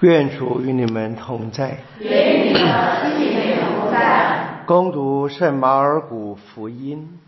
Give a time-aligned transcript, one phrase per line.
[0.00, 1.78] 愿主与你们同在。
[1.98, 4.62] 愿你的心灵同在。
[4.64, 7.18] 攻读圣马尔谷福音。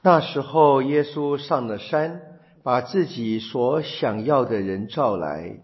[0.00, 2.22] 那时候，耶稣上了山，
[2.62, 5.58] 把自己所想要的人召来，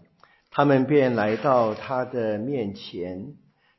[0.51, 3.35] 他们便来到他的面前，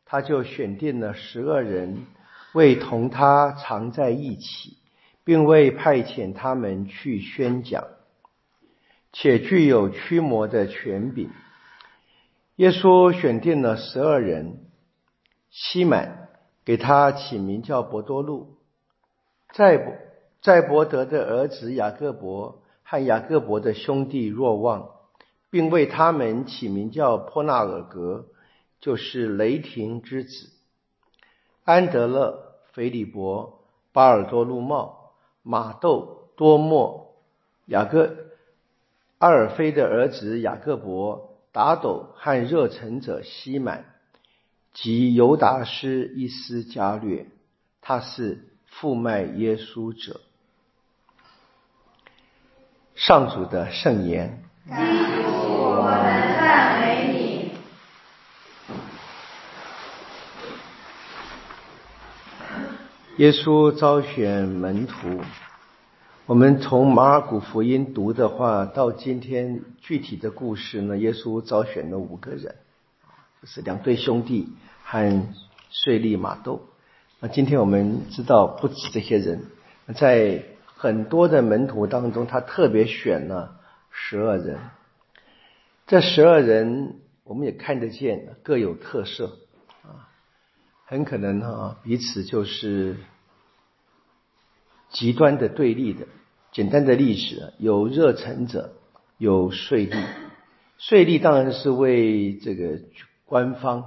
[0.05, 2.07] 他就选定了十二人，
[2.54, 4.80] 为同他常在一起。
[5.23, 7.85] 并未派遣他们去宣讲，
[9.13, 11.29] 且具有驱魔的权柄。
[12.55, 14.65] 耶稣选定了十二人，
[15.49, 16.29] 西满
[16.65, 18.57] 给他起名叫伯多禄，
[19.53, 19.93] 在伯
[20.41, 24.90] 在伯德的儿子雅各伯和雅各伯的兄弟若望，
[25.49, 28.26] 并为他们起名叫坡纳尔格，
[28.79, 30.49] 就是雷霆之子。
[31.63, 35.01] 安德勒、腓利伯、巴尔多禄茂。
[35.44, 37.16] 马窦、多莫、
[37.66, 38.16] 雅各、
[39.18, 43.85] 阿尔菲的儿子雅各伯、达斗和热诚者西满，
[44.74, 47.26] 及犹达斯伊斯加略，
[47.82, 50.21] 他是负卖耶稣者。
[52.96, 56.04] 上主的圣言督，我们
[56.37, 57.52] 赞美你。
[63.22, 65.22] 耶稣招选门徒，
[66.25, 70.97] 我们从马尔谷福音读的话，到今天具体的故事呢？
[70.97, 72.56] 耶稣招选了五个人，
[73.40, 74.50] 就是两对兄弟
[74.84, 75.22] 和
[75.69, 76.64] 税利马窦。
[77.19, 79.44] 那今天我们知道不止这些人，
[79.94, 83.59] 在很多的门徒当中，他特别选了
[83.92, 84.58] 十二人。
[85.86, 89.38] 这十二人我们也看得见，各有特色
[89.84, 90.09] 啊，
[90.88, 92.97] 很可能啊彼此就是。
[94.91, 96.07] 极端的对立的，
[96.51, 98.73] 简单的历史有热忱者，
[99.17, 100.03] 有税吏。
[100.78, 102.79] 税吏当然是为这个
[103.25, 103.85] 官方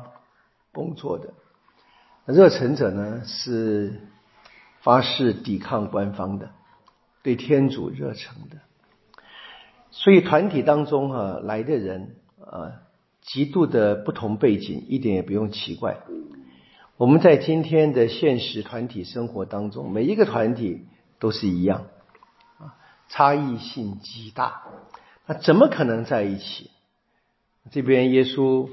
[0.72, 1.34] 工作的，
[2.26, 4.00] 热忱者呢是
[4.80, 6.50] 发誓抵抗官方的，
[7.22, 8.58] 对天主热诚的。
[9.90, 12.82] 所以团体当中哈来的人啊，
[13.20, 15.98] 极度的不同背景，一点也不用奇怪。
[16.96, 20.86] 我们在今天的现实团体生活当中，每一个团体。
[21.20, 21.86] 都是一样，
[22.58, 22.76] 啊，
[23.08, 24.62] 差异性极大，
[25.24, 26.70] 那怎么可能在一起？
[27.70, 28.68] 这边耶稣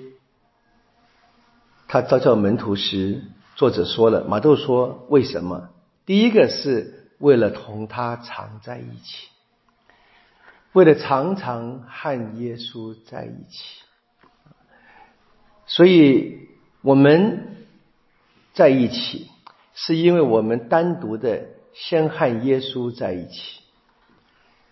[1.88, 3.24] 他招叫门徒时，
[3.56, 5.70] 作者说了，马窦说为什么？
[6.06, 9.30] 第一个是为了同他常在一起，
[10.74, 13.84] 为了常常和耶稣在一起，
[15.68, 16.50] 所以
[16.82, 17.51] 我们
[18.54, 19.30] 在一起，
[19.74, 21.48] 是因为我们单独的。
[21.74, 23.62] 先和耶稣在一起，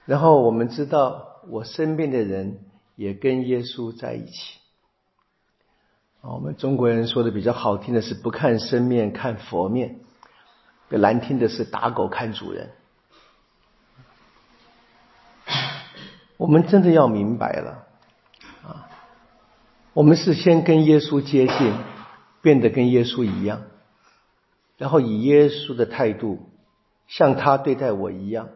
[0.04, 2.60] 然后我们知道我身边的人
[2.98, 4.60] 也跟耶稣在一起。
[6.20, 10.02] 我们中国人说的比较好听的是“不看生面看佛面”，
[10.92, 12.72] 难听的是“打狗看主人”。
[16.36, 17.88] 我们真的要明白了，
[18.68, 18.90] 啊，
[19.94, 21.74] 我们是先跟耶稣接近，
[22.42, 23.64] 变得跟耶稣一样，
[24.78, 26.50] 然后以耶稣的态度。
[27.08, 28.50] 像他对待我一样，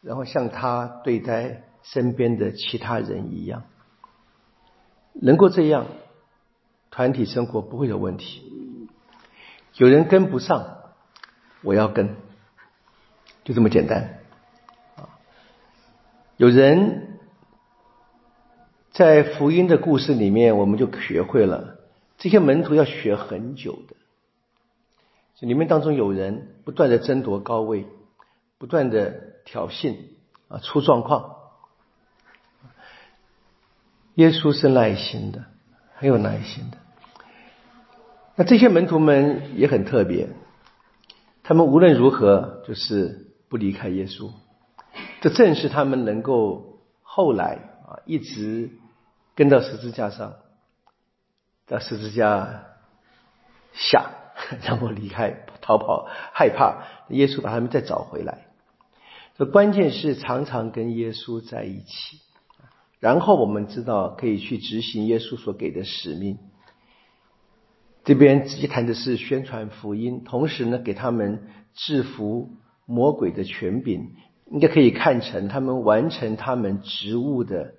[0.00, 3.64] 然后像他对待身边的其他人一样，
[5.12, 5.86] 能够这样，
[6.92, 8.44] 团体生活不会有问题。
[9.74, 10.92] 有人跟不上，
[11.64, 12.14] 我要跟，
[13.42, 14.20] 就这么简单。
[14.94, 15.18] 啊，
[16.36, 17.18] 有人
[18.92, 21.77] 在福音的故事里面，我们就学会了
[22.18, 23.96] 这些门徒要学很久的。
[25.46, 27.86] 里面当中有人不断的争夺高位，
[28.58, 29.94] 不断的挑衅
[30.48, 31.36] 啊，出状况。
[34.16, 35.44] 耶稣是耐心的，
[35.94, 36.78] 很有耐心的。
[38.34, 40.28] 那这些门徒们也很特别，
[41.44, 44.32] 他们无论如何就是不离开耶稣。
[45.20, 48.70] 这正是他们能够后来啊一直
[49.36, 50.34] 跟到十字架上，
[51.68, 52.64] 到十字架
[53.72, 54.14] 下。
[54.62, 58.46] 让我离开，逃跑，害怕耶稣把他们再找回来。
[59.36, 62.20] 这关键是常常跟耶稣在一起，
[63.00, 66.38] 然后我们知道可以去执行耶稣所给的使命。
[68.04, 72.50] 这边直接谈的是宣传福音，同时呢，给他们制服
[72.86, 74.12] 魔鬼的权柄，
[74.52, 77.74] 应该可以看成他们完成他们职务的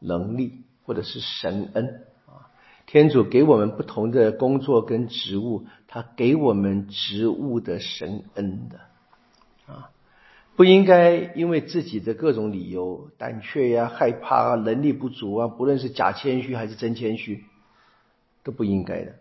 [0.00, 2.06] 能力，或者是神恩。
[2.92, 8.80] 天主给我们不同的工作跟职务，他给我们职务的神恩的
[9.64, 9.88] 啊，
[10.56, 17.44] 不应该因为自己的各种理由，胆怯呀、害怕啊、能力不足啊，不论是假谦虚还是真谦虚，
[18.44, 19.14] 都不应该的。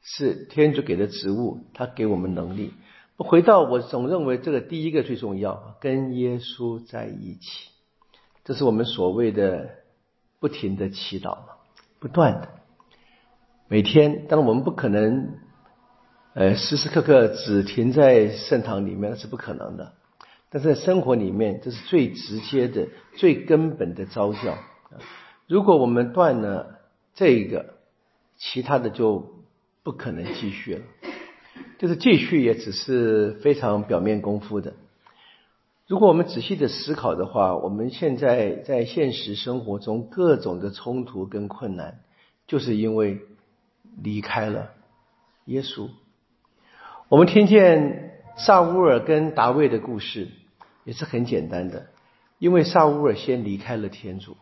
[0.00, 2.74] 是天主给的职务，他给我们能力。
[3.16, 7.70] 回到我总认为这个第一个最重要，跟耶稣在一起，
[8.44, 9.70] 这是我们所谓的
[10.38, 11.46] 不停的祈祷嘛，
[12.06, 12.48] 不断的，
[13.66, 14.26] 每天。
[14.28, 15.38] 当然我们不可能，
[16.34, 19.92] 呃，时时刻刻只停在圣堂里面，那是不可能的。
[20.50, 22.86] 但是在生活里面，这是最直接的、
[23.16, 24.56] 最根本的招教。
[25.48, 26.78] 如果我们断了
[27.12, 27.74] 这个，
[28.36, 29.42] 其他的就
[29.82, 30.82] 不可能继续了。
[31.78, 34.74] 就是继续也只是非常表面功夫的。
[35.86, 42.00] 如果我们仔细的思考的话，我们现在在现实生活中各种的冲突跟困难，
[42.46, 43.20] 就是因为
[44.02, 44.70] 离开了
[45.44, 45.88] 耶稣。
[47.08, 50.28] 我们听见萨乌尔跟达卫的故事。
[50.84, 51.88] 也是很简单的，
[52.38, 54.36] 因为萨乌尔先离开了天主，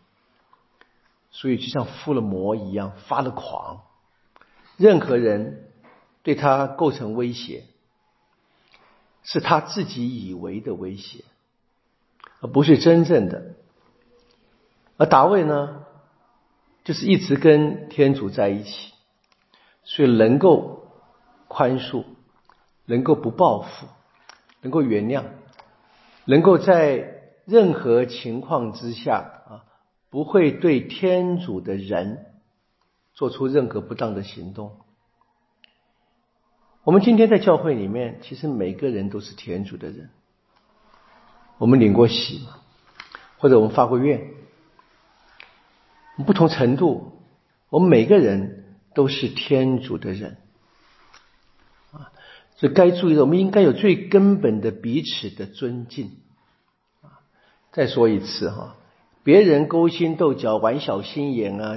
[1.31, 3.81] 所以就像附了魔一样发了狂。
[4.77, 5.71] 任何人
[6.23, 7.65] 对他构成威胁，
[9.23, 11.25] 是他自己以为的威胁，
[12.49, 13.55] 不是真正的。
[14.97, 15.85] 而大卫呢，
[16.85, 18.93] 就是一直跟天主在一起，
[19.83, 20.89] 所以能够
[21.49, 22.05] 宽恕，
[22.87, 23.87] 能够不报复，
[24.63, 25.25] 能够原谅。
[26.27, 29.65] 能够在任何情况之下啊，
[30.11, 32.25] 不会对天主的人
[33.13, 34.77] 做出任何不当的行动。
[36.83, 40.11] 我们今天在教会里面，其实每个人都是天主的人。
[41.65, 42.43] 我们领过洗，
[43.39, 44.35] 或者我们发过愿，
[46.27, 47.13] 不同程度，
[47.71, 50.37] 我们每个人都是天主的人
[51.91, 52.13] 啊。
[52.57, 56.19] 所以该注意的，我们应该有最根本的彼此的尊敬。
[57.01, 57.25] 啊，
[57.73, 58.77] 再说一次哈，
[59.23, 61.75] 别人勾心斗角、玩小心眼啊、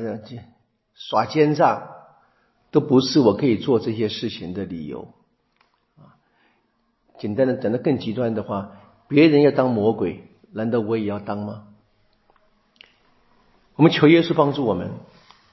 [0.96, 1.92] 耍奸诈，
[2.72, 5.14] 都不是我可以做这些事情的理由。
[5.96, 6.20] 啊，
[7.18, 8.77] 简单的讲的更极端的话，
[9.08, 11.68] 别人要当魔鬼，难道我也要当吗？
[13.76, 14.92] 我们求耶稣帮助我们，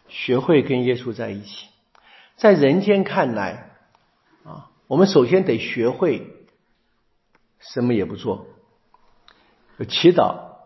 [0.08, 1.68] 学会跟耶稣在一起，
[2.36, 3.70] 在人间看来
[4.44, 4.70] 啊。
[4.86, 6.46] 我们首先得学会
[7.58, 8.46] 什么也不做，
[9.88, 10.56] 祈祷，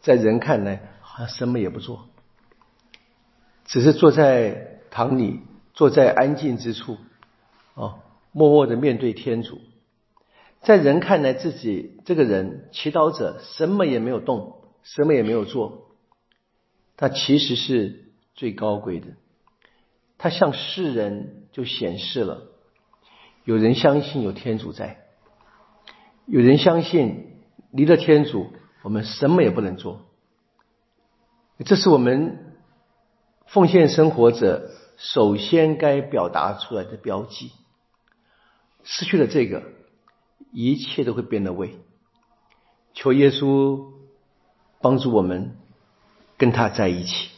[0.00, 2.08] 在人看来好像什么也不做，
[3.64, 5.40] 只是坐在堂里，
[5.74, 6.98] 坐在安静之处，
[7.74, 7.98] 啊，
[8.32, 9.60] 默默的面对天主。
[10.60, 15.92] 在人看来，自己这个人祈祷者什么也没有动，什么也没有做，
[16.96, 19.06] 他其实是最高贵的，
[20.18, 22.42] 他向世人就显示了。
[23.44, 24.98] 有人相信有天主在，
[26.26, 27.40] 有人相信
[27.70, 28.52] 离了天主，
[28.82, 30.02] 我们什么也不能做。
[31.64, 32.56] 这是我们
[33.46, 37.52] 奉献生活者首先该表达出来的标记。
[38.84, 39.62] 失去了这个，
[40.52, 41.76] 一切都会变得为。
[42.94, 43.92] 求耶稣
[44.80, 45.56] 帮助我们
[46.36, 47.37] 跟他在一起。